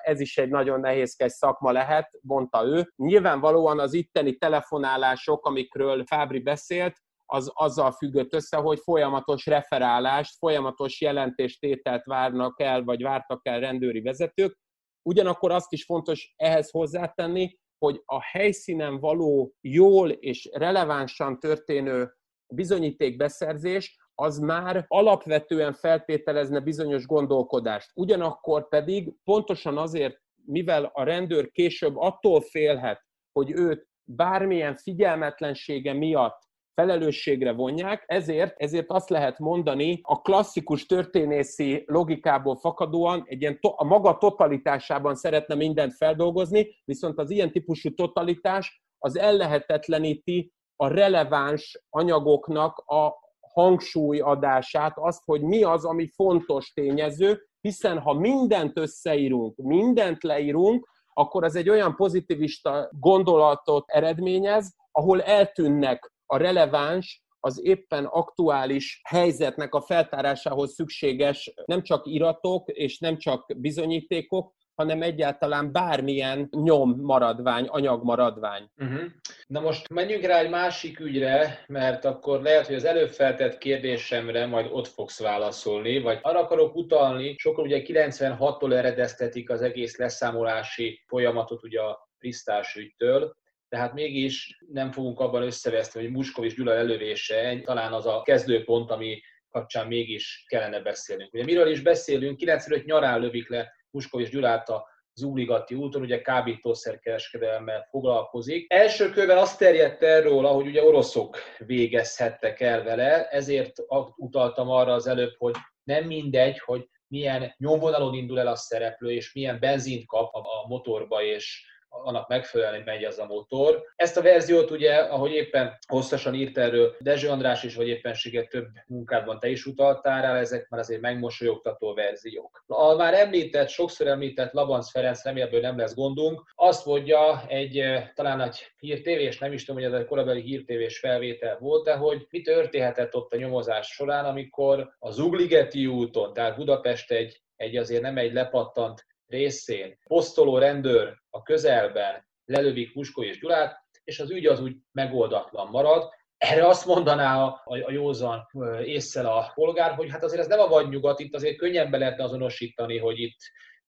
[0.03, 2.92] ez is egy nagyon nehézkes szakma lehet, mondta ő.
[2.97, 6.97] Nyilvánvalóan az itteni telefonálások, amikről Fábri beszélt,
[7.33, 14.01] az azzal függött össze, hogy folyamatos referálást, folyamatos jelentéstételt várnak el, vagy vártak el rendőri
[14.01, 14.59] vezetők.
[15.03, 22.12] Ugyanakkor azt is fontos ehhez hozzátenni, hogy a helyszínen való jól és relevánsan történő
[22.55, 27.90] bizonyítékbeszerzés az már alapvetően feltételezne bizonyos gondolkodást.
[27.95, 36.51] Ugyanakkor pedig pontosan azért, mivel a rendőr később attól félhet, hogy őt bármilyen figyelmetlensége miatt
[36.74, 43.74] felelősségre vonják, ezért, ezért azt lehet mondani, a klasszikus történészi logikából fakadóan egy ilyen to-
[43.76, 51.82] a maga totalitásában szeretne mindent feldolgozni, viszont az ilyen típusú totalitás az ellehetetleníti a releváns
[51.90, 53.14] anyagoknak a
[53.52, 61.44] hangsúlyadását, azt, hogy mi az, ami fontos tényező, hiszen ha mindent összeírunk, mindent leírunk, akkor
[61.44, 69.81] az egy olyan pozitivista gondolatot eredményez, ahol eltűnnek a releváns, az éppen aktuális helyzetnek a
[69.81, 78.05] feltárásához szükséges nem csak iratok és nem csak bizonyítékok, hanem egyáltalán bármilyen nyom maradvány, anyag
[78.05, 78.68] maradvány.
[78.77, 79.03] Uh-huh.
[79.47, 84.47] Na most menjünk rá egy másik ügyre, mert akkor lehet, hogy az előbb feltett kérdésemre
[84.47, 91.03] majd ott fogsz válaszolni, vagy arra akarok utalni, sokan ugye 96-tól eredeztetik az egész leszámolási
[91.07, 93.37] folyamatot ugye a Prisztás ügytől,
[93.72, 99.20] tehát mégis nem fogunk abban összeveszni, hogy Muskovics Gyula elővése talán az a kezdőpont, ami
[99.50, 101.32] kapcsán mégis kellene beszélnünk.
[101.32, 102.37] Ugye miről is beszélünk?
[102.37, 108.72] 95 nyarán lövik le Muskovics Gyulát a Zúligati úton, ugye kábítószerkereskedelemmel foglalkozik.
[108.72, 113.72] Első körben azt terjedt erről, ahogy ugye oroszok végezhettek el vele, ezért
[114.16, 119.32] utaltam arra az előbb, hogy nem mindegy, hogy milyen nyomvonalon indul el a szereplő, és
[119.32, 123.83] milyen benzint kap a motorba, és annak megfelelően megy az a motor.
[123.96, 128.66] Ezt a verziót ugye, ahogy éppen hosszasan írt erről Dezső András is, vagy éppenséget több
[128.87, 132.64] munkádban te is utaltál rá, ezek már azért megmosolyogtató verziók.
[132.66, 138.09] A már említett, sokszor említett Labanc Ferenc, remélem, nem lesz gondunk, azt mondja egy eh,
[138.14, 142.26] talán egy hírtévés, nem is tudom, hogy ez egy korabeli hírtévés felvétel volt, de hogy
[142.31, 148.02] mi történhetett ott a nyomozás során, amikor az Ugligeti úton, tehát Budapest egy, egy azért
[148.02, 154.47] nem egy lepattant részén posztoló rendőr a közelben lelövik Muskó és Gyulát, és az ügy
[154.47, 156.11] az úgy megoldatlan marad.
[156.37, 158.49] Erre azt mondaná a, a, józan
[158.85, 161.99] észszel a polgár, hogy hát azért ez nem a vagy nyugat, itt azért könnyen be
[161.99, 163.38] lehetne azonosítani, hogy itt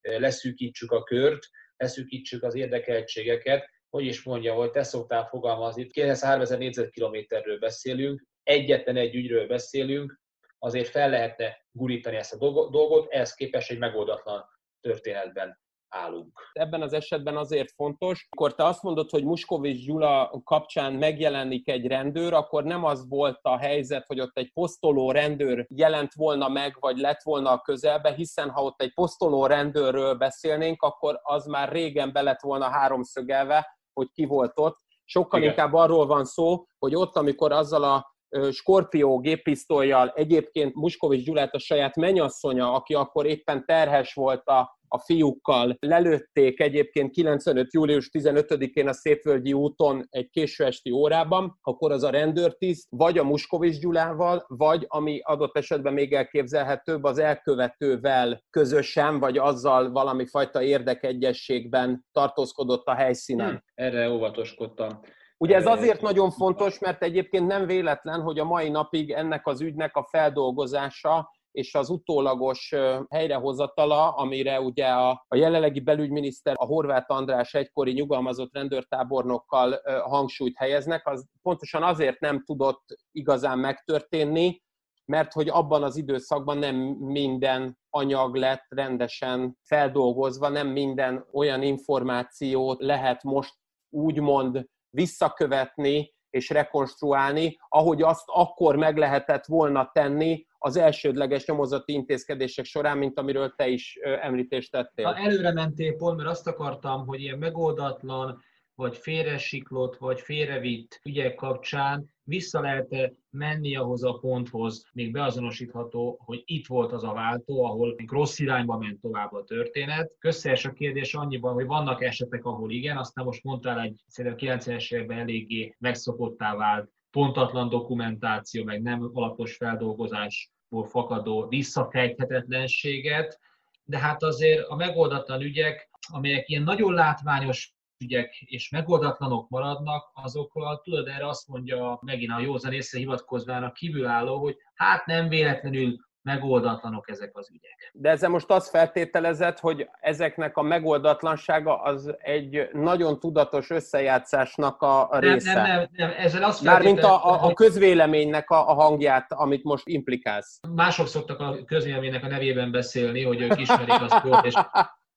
[0.01, 6.59] leszűkítsük a kört, leszűkítsük az érdekeltségeket, hogy is mondja, hogy te szoktál fogalmazni, itt 9300
[6.59, 10.21] négyzetkilométerről beszélünk, egyetlen egy ügyről beszélünk,
[10.59, 14.54] azért fel lehetne gurítani ezt a dolgot, ehhez képest egy megoldatlan
[14.85, 16.51] történetben állunk.
[16.53, 21.87] Ebben az esetben azért fontos, akkor te azt mondod, hogy Muskovics Gyula kapcsán megjelenik egy
[21.87, 26.77] rendőr, akkor nem az volt a helyzet, hogy ott egy posztoló rendőr jelent volna meg,
[26.81, 31.73] vagy lett volna a közelbe, hiszen ha ott egy posztoló rendőrről beszélnénk, akkor az már
[31.73, 34.79] régen be lett volna háromszögelve, hogy ki volt ott.
[35.05, 35.51] Sokkal Igen.
[35.51, 38.14] inkább arról van szó, hogy ott, amikor azzal a
[38.51, 44.99] Skorpió géppisztolyjal egyébként Muskovics Gyulát a saját menyasszonya, aki akkor éppen terhes volt a, a
[44.99, 47.73] fiúkkal, lelőtték egyébként 95.
[47.73, 53.25] július 15-én a Szépvölgyi úton egy késő esti órában, akkor az a rendőrtiszt vagy a
[53.25, 60.63] Muskovics Gyulával, vagy ami adott esetben még elképzelhetőbb, az elkövetővel közösen, vagy azzal valami fajta
[60.63, 63.49] érdekegyességben tartózkodott a helyszínen.
[63.49, 65.01] Hmm, erre óvatoskodtam.
[65.37, 69.61] Ugye ez azért nagyon fontos, mert egyébként nem véletlen, hogy a mai napig ennek az
[69.61, 72.75] ügynek a feldolgozása és az utólagos
[73.09, 81.07] helyrehozatala, amire ugye a, a jelenlegi belügyminiszter, a Horváth András egykori nyugalmazott rendőrtábornokkal hangsúlyt helyeznek,
[81.09, 84.63] az pontosan azért nem tudott igazán megtörténni,
[85.05, 92.81] mert hogy abban az időszakban nem minden anyag lett rendesen feldolgozva, nem minden olyan információt
[92.81, 93.55] lehet most
[93.91, 102.65] úgymond visszakövetni és rekonstruálni, ahogy azt akkor meg lehetett volna tenni az elsődleges nyomozati intézkedések
[102.65, 105.05] során, mint amiről te is említést tettél.
[105.07, 108.43] Ha előre mentél, Paul, mert azt akartam, hogy ilyen megoldatlan,
[108.75, 116.21] vagy félresiklott, vagy félrevitt ügyek kapcsán vissza lehet -e menni ahhoz a ponthoz, még beazonosítható,
[116.25, 120.13] hogy itt volt az a váltó, ahol rossz irányba ment tovább a történet.
[120.19, 124.95] Közszeres a kérdés annyiban, hogy vannak esetek, ahol igen, aztán most mondtál egy szerintem 90-es
[124.95, 133.39] években eléggé megszokottá vált pontatlan dokumentáció, meg nem alapos feldolgozásból fakadó visszafejthetetlenséget,
[133.85, 140.81] de hát azért a megoldatlan ügyek, amelyek ilyen nagyon látványos ügyek és megoldatlanok maradnak, azokkal
[140.85, 145.97] tudod, erre azt mondja megint a józan észre hivatkozván a kívülálló, hogy hát nem véletlenül
[146.25, 147.91] megoldatlanok ezek az ügyek.
[147.93, 155.09] De ezzel most azt feltételezett, hogy ezeknek a megoldatlansága az egy nagyon tudatos összejátszásnak a
[155.19, 155.55] része.
[155.55, 156.13] Nem, nem, nem, nem.
[156.19, 160.61] ezzel azt Mármint a, a, a közvéleménynek a, a hangját, amit most implikálsz.
[160.75, 164.55] Mások szoktak a közvéleménynek a nevében beszélni, hogy ők ismerik azt és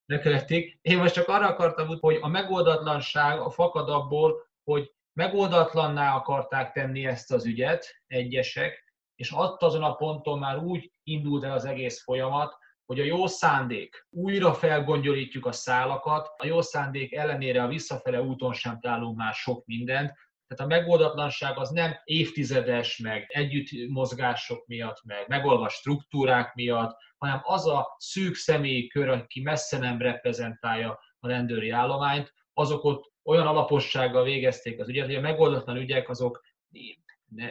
[0.07, 0.79] lekövették.
[0.81, 7.05] Én most csak arra akartam, hogy a megoldatlanság a fakad abból, hogy megoldatlanná akarták tenni
[7.05, 12.03] ezt az ügyet egyesek, és ott azon a ponton már úgy indult el az egész
[12.03, 18.21] folyamat, hogy a jó szándék, újra felgongyolítjuk a szálakat, a jó szándék ellenére a visszafele
[18.21, 20.13] úton sem találunk már sok mindent,
[20.47, 27.39] tehát a megoldatlanság az nem évtizedes, meg együtt mozgások miatt, meg megolva struktúrák miatt, hanem
[27.43, 33.47] az a szűk személyi kör, aki messze nem reprezentálja a rendőri állományt, azok ott olyan
[33.47, 36.41] alapossággal végezték az ügyet, hogy a megoldatlan ügyek azok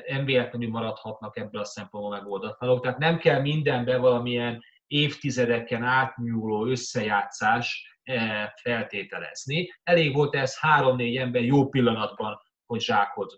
[0.06, 2.82] nem véletlenül maradhatnak ebből a szempontból megoldatlanok.
[2.82, 9.68] Tehát nem kell mindenbe valamilyen évtizedeken átnyúló összejátszás eh, feltételezni.
[9.82, 13.36] Elég volt ez három-négy ember jó pillanatban hogy zsákolt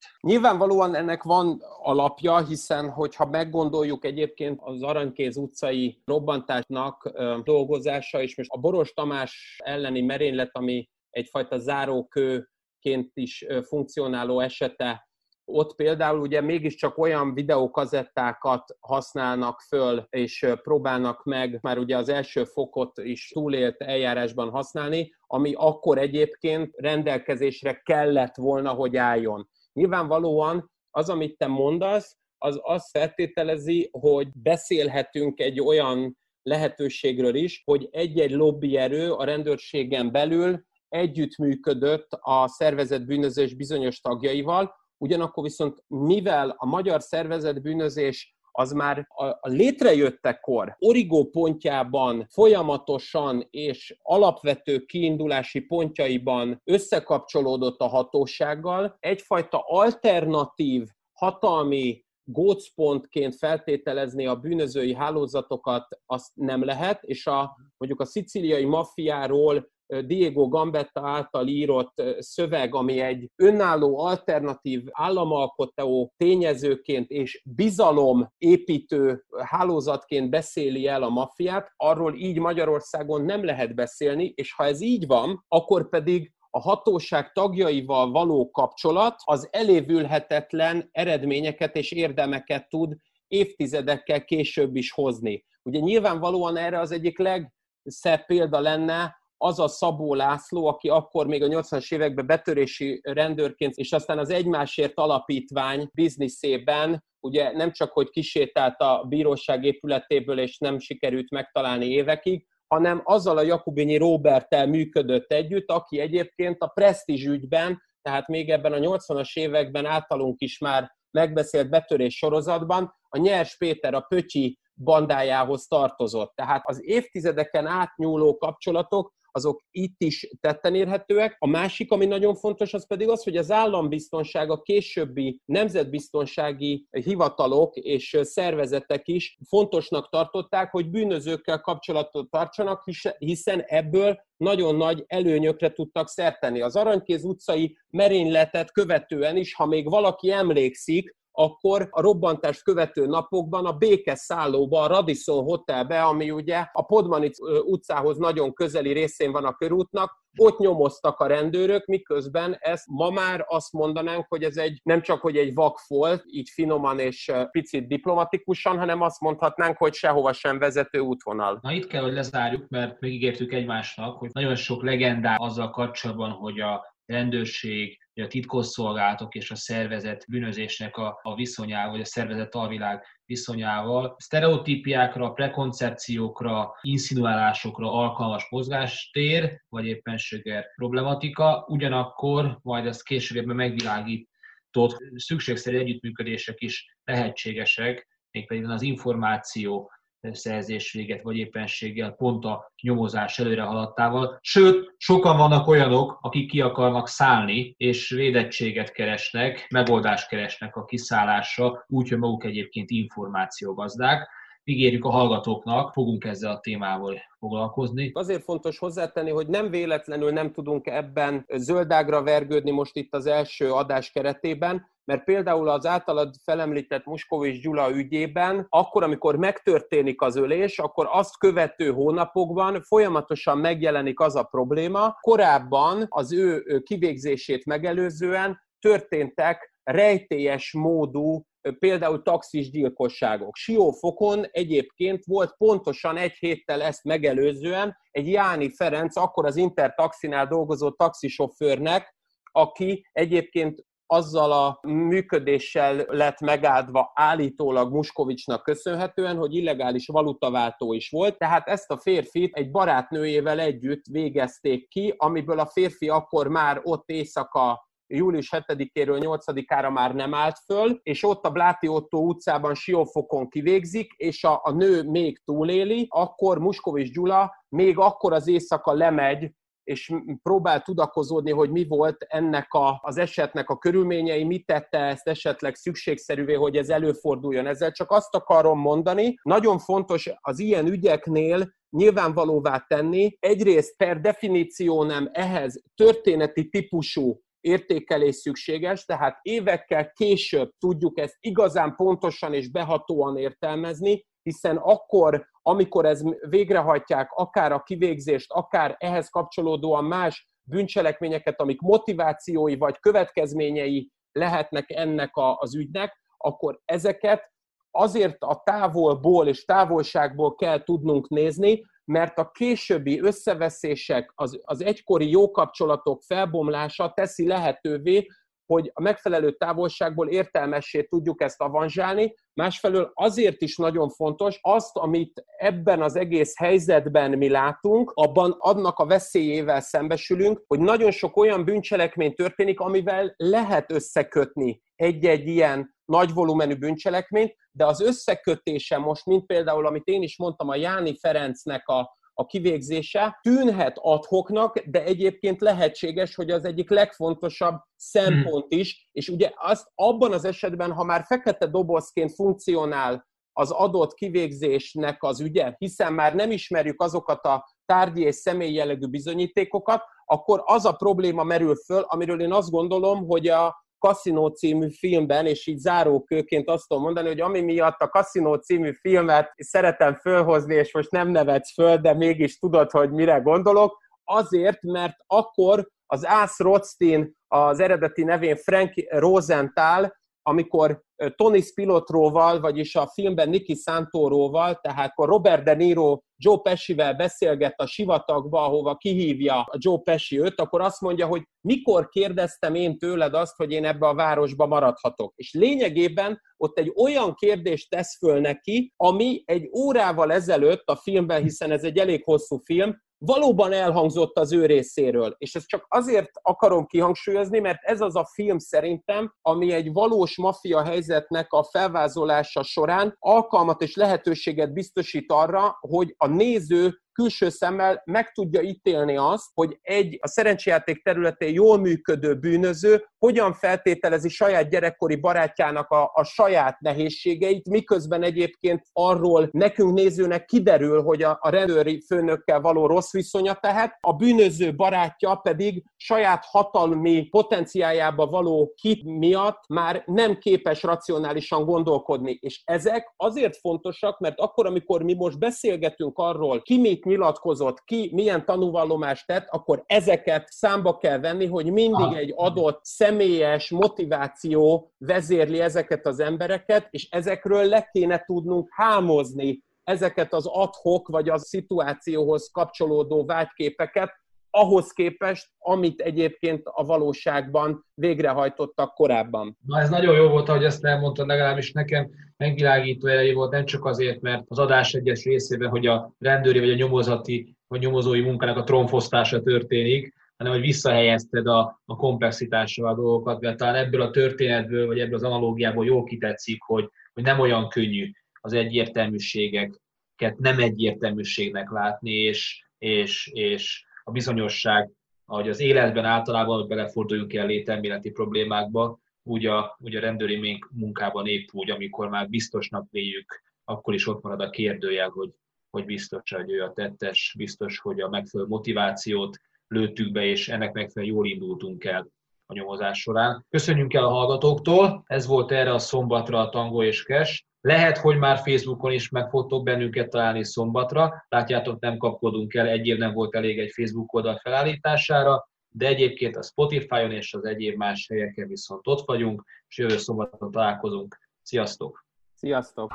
[0.00, 0.20] dolgokat.
[0.20, 7.10] Nyilvánvalóan ennek van alapja, hiszen hogyha meggondoljuk egyébként az Aranykéz utcai robbantásnak
[7.44, 15.04] dolgozása, és most a Boros Tamás elleni merénylet, ami egyfajta zárókőként is funkcionáló esete
[15.48, 22.44] ott például ugye mégiscsak olyan videókazettákat használnak föl, és próbálnak meg már ugye az első
[22.44, 29.48] fokot is túlélt eljárásban használni, ami akkor egyébként rendelkezésre kellett volna, hogy álljon.
[29.76, 37.88] Nyilvánvalóan az, amit te mondasz, az azt feltételezi, hogy beszélhetünk egy olyan lehetőségről is, hogy
[37.90, 46.66] egy-egy lobbyerő a rendőrségen belül együttműködött a szervezet bűnözés bizonyos tagjaival, Ugyanakkor viszont mivel a
[46.66, 57.80] magyar szervezet bűnözés az már a, létrejöttekor origó pontjában folyamatosan és alapvető kiindulási pontjaiban összekapcsolódott
[57.80, 67.56] a hatósággal, egyfajta alternatív hatalmi gócpontként feltételezni a bűnözői hálózatokat azt nem lehet, és a,
[67.76, 77.10] mondjuk a szicíliai maffiáról Diego Gambetta által írott szöveg, ami egy önálló, alternatív államalkotó tényezőként
[77.10, 84.52] és bizalom építő hálózatként beszéli el a maffiát, arról így Magyarországon nem lehet beszélni, és
[84.52, 91.92] ha ez így van, akkor pedig a hatóság tagjaival való kapcsolat az elévülhetetlen eredményeket és
[91.92, 92.96] érdemeket tud
[93.28, 95.44] évtizedekkel később is hozni.
[95.62, 101.42] Ugye nyilvánvalóan erre az egyik legszebb példa lenne az a Szabó László, aki akkor még
[101.42, 108.10] a 80-as években betörési rendőrként, és aztán az Egymásért Alapítvány bizniszében ugye nem csak, hogy
[108.10, 115.32] kisétált a bíróság épületéből, és nem sikerült megtalálni évekig, hanem azzal a Jakubinyi Roberttel működött
[115.32, 120.90] együtt, aki egyébként a presztízs ügyben, tehát még ebben a 80-as években általunk is már
[121.10, 126.34] megbeszélt betörés sorozatban, a Nyers Péter, a Pöcsi bandájához tartozott.
[126.34, 131.36] Tehát az évtizedeken átnyúló kapcsolatok azok itt is tetten érhetőek.
[131.38, 137.76] A másik, ami nagyon fontos, az pedig az, hogy az állambiztonság, a későbbi nemzetbiztonsági hivatalok
[137.76, 142.84] és szervezetek is fontosnak tartották, hogy bűnözőkkel kapcsolatot tartsanak,
[143.18, 146.60] hiszen ebből nagyon nagy előnyökre tudtak szerteni.
[146.60, 153.66] Az Aranykéz utcai merényletet követően is, ha még valaki emlékszik, akkor a robbantást követő napokban
[153.66, 159.54] a békeszállóba, a Radisson Hotelbe, ami ugye a Podmanic utcához nagyon közeli részén van a
[159.54, 165.02] körútnak, ott nyomoztak a rendőrök, miközben ezt ma már azt mondanánk, hogy ez egy nem
[165.02, 170.58] csak hogy egy vakfolt, így finoman és picit diplomatikusan, hanem azt mondhatnánk, hogy sehova sem
[170.58, 171.58] vezető útvonal.
[171.62, 176.60] Na itt kell, hogy lezárjuk, mert megígértük egymásnak, hogy nagyon sok legendá azzal kapcsolatban, hogy
[176.60, 183.04] a rendőrség, a titkosszolgálatok és a szervezet bűnözésnek a, a viszonyával, vagy a szervezet alvilág
[183.24, 195.78] viszonyával, sztereotípiákra, prekoncepciókra, insinuálásokra alkalmas mozgástér, vagy éppenséggel problematika, ugyanakkor majd ezt később megvilágított szükségszerű
[195.78, 199.90] együttműködések is lehetségesek, mégpedig az információ
[200.34, 204.38] szerzés véget, vagy éppenséggel pont a nyomozás előre haladtával.
[204.40, 211.84] Sőt, sokan vannak olyanok, akik ki akarnak szállni, és védettséget keresnek, megoldást keresnek a kiszállásra,
[211.86, 214.28] úgyhogy maguk egyébként információgazdák
[214.68, 218.10] ígérjük a hallgatóknak, fogunk ezzel a témával foglalkozni.
[218.14, 223.72] Azért fontos hozzátenni, hogy nem véletlenül nem tudunk ebben zöldágra vergődni most itt az első
[223.72, 230.78] adás keretében, mert például az általad felemlített Muskovics Gyula ügyében, akkor, amikor megtörténik az ölés,
[230.78, 235.16] akkor azt követő hónapokban folyamatosan megjelenik az a probléma.
[235.20, 241.46] Korábban az ő kivégzését megelőzően történtek rejtélyes módú
[241.78, 243.56] például taxis gyilkosságok.
[243.56, 250.90] Siófokon egyébként volt pontosan egy héttel ezt megelőzően egy Jáni Ferenc, akkor az Intertaxinál dolgozó
[250.90, 252.14] taxisofőrnek,
[252.52, 261.38] aki egyébként azzal a működéssel lett megáldva állítólag Muskovicsnak köszönhetően, hogy illegális valutaváltó is volt,
[261.38, 267.08] tehát ezt a férfit egy barátnőjével együtt végezték ki, amiből a férfi akkor már ott
[267.08, 273.48] éjszaka július 7-éről 8-ára már nem állt föl, és ott a Bláti Otto utcában Siófokon
[273.48, 279.50] kivégzik, és a, a nő még túléli, akkor Muskovics Gyula még akkor az éjszaka lemegy
[279.86, 280.12] és
[280.42, 285.74] próbál tudakozódni, hogy mi volt ennek a, az esetnek a körülményei, mit tette ezt esetleg
[285.74, 287.66] szükségszerűvé, hogy ez előforduljon.
[287.66, 295.02] Ezzel csak azt akarom mondani, nagyon fontos az ilyen ügyeknél nyilvánvalóvá tenni, egyrészt per definíció
[295.02, 303.36] nem ehhez történeti típusú értékelés szükséges, tehát évekkel később tudjuk ezt igazán pontosan és behatóan
[303.36, 311.80] értelmezni, hiszen akkor, amikor ez végrehajtják, akár a kivégzést, akár ehhez kapcsolódóan más bűncselekményeket, amik
[311.80, 317.52] motivációi vagy következményei lehetnek ennek a, az ügynek, akkor ezeket
[317.90, 325.30] azért a távolból és távolságból kell tudnunk nézni, mert a későbbi összeveszések, az, az egykori
[325.30, 328.26] jó kapcsolatok felbomlása teszi lehetővé,
[328.66, 332.34] hogy a megfelelő távolságból értelmessé tudjuk ezt avanzsálni.
[332.52, 338.98] Másfelől azért is nagyon fontos, azt, amit ebben az egész helyzetben mi látunk, abban adnak
[338.98, 346.32] a veszélyével szembesülünk, hogy nagyon sok olyan bűncselekmény történik, amivel lehet összekötni egy-egy ilyen nagy
[346.32, 351.88] volumenű bűncselekményt, de az összekötése most, mint például, amit én is mondtam, a Jáni Ferencnek
[351.88, 359.28] a, a kivégzése tűnhet adhoknak, de egyébként lehetséges, hogy az egyik legfontosabb szempont is, és
[359.28, 365.74] ugye azt abban az esetben, ha már fekete dobozként funkcionál az adott kivégzésnek az ügye,
[365.78, 371.42] hiszen már nem ismerjük azokat a tárgyi és személyi jellegű bizonyítékokat, akkor az a probléma
[371.42, 376.88] merül föl, amiről én azt gondolom, hogy a Casino című filmben, és így zárókőként azt
[376.88, 381.72] tudom mondani, hogy ami miatt a Casino című filmet szeretem fölhozni, és most nem nevetsz
[381.72, 388.24] föl, de mégis tudod, hogy mire gondolok, azért, mert akkor az Ász Rothstein, az eredeti
[388.24, 390.16] nevén Frank Rosenthal,
[390.48, 391.02] amikor
[391.36, 397.80] Tony Spilotróval, vagyis a filmben Nicky Santoróval, tehát akkor Robert De Niro Joe Pesci-vel beszélget
[397.80, 402.98] a sivatagba, ahova kihívja a Joe Pesci őt, akkor azt mondja, hogy mikor kérdeztem én
[402.98, 405.32] tőled azt, hogy én ebbe a városba maradhatok.
[405.36, 411.42] És lényegében ott egy olyan kérdést tesz föl neki, ami egy órával ezelőtt a filmben,
[411.42, 415.34] hiszen ez egy elég hosszú film, valóban elhangzott az ő részéről.
[415.38, 420.36] És ezt csak azért akarom kihangsúlyozni, mert ez az a film szerintem, ami egy valós
[420.36, 428.02] maffia helyzetnek a felvázolása során alkalmat és lehetőséget biztosít arra, hogy a néző külső szemmel
[428.04, 434.70] meg tudja ítélni azt, hogy egy a szerencsejáték területén jól működő bűnöző hogyan feltételezi saját
[434.70, 441.48] gyerekkori barátjának a, a saját nehézségeit, miközben egyébként arról nekünk nézőnek kiderül, hogy a, a
[441.48, 449.04] rendőri főnökkel való rossz viszonya tehet, a bűnöző barátja pedig saját hatalmi potenciájába való hit
[449.04, 452.38] miatt már nem képes racionálisan gondolkodni.
[452.40, 458.10] És ezek azért fontosak, mert akkor, amikor mi most beszélgetünk arról, ki mit nyilatkozott, ki
[458.12, 465.60] milyen tanúvallomást tett, akkor ezeket számba kell venni, hogy mindig egy adott személyes motiváció vezérli
[465.60, 472.50] ezeket az embereket, és ezekről le kéne tudnunk hámozni ezeket az adhok vagy a szituációhoz
[472.52, 474.10] kapcsolódó vágyképeket,
[474.56, 479.58] ahhoz képest, amit egyébként a valóságban végrehajtottak korábban.
[479.66, 483.84] Na ez nagyon jó volt, hogy ezt elmondtad, legalábbis nekem megvilágító elejé volt, nem csak
[483.84, 488.56] azért, mert az adás egyes részében, hogy a rendőri vagy a nyomozati vagy nyomozói munkának
[488.56, 494.10] a tromfosztása történik, hanem hogy visszahelyezted a, a komplexitásra a dolgokat, mert talán ebből a
[494.10, 500.58] történetből, vagy ebből az analógiából jól kitetszik, hogy, hogy nem olyan könnyű az egyértelműségeket nem
[500.58, 504.90] egyértelműségnek látni, és, és, és a bizonyosság,
[505.24, 511.26] ahogy az életben általában, hogy beleforduljunk el lételméleti problémákba, úgy a, úgy a rendőri munkában
[511.26, 515.30] épp úgy, amikor már biztosnak véljük, akkor is ott marad a kérdőjel, hogy,
[515.70, 520.72] hogy biztos, hogy ő a tettes, biztos, hogy a megfelelő motivációt lőttük be, és ennek
[520.72, 522.08] megfelelően jól indultunk el
[522.46, 523.46] a nyomozás során.
[523.50, 527.45] Köszönjük el a hallgatóktól, ez volt erre a szombatra a Tango és Kes.
[527.60, 531.24] Lehet, hogy már Facebookon is meg fogtok bennünket találni szombatra.
[531.28, 536.36] Látjátok, nem kapkodunk el, egy év nem volt elég egy Facebook oldal felállítására, de egyébként
[536.36, 541.18] a Spotify-on és az egyéb más helyeken viszont ott vagyunk, és jövő szombaton találkozunk.
[541.42, 542.06] Sziasztok!
[542.34, 542.92] Sziasztok!